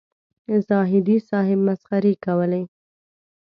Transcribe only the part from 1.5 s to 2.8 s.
مسخرې کولې.